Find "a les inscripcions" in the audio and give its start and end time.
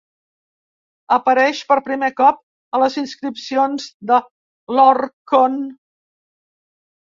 2.79-3.87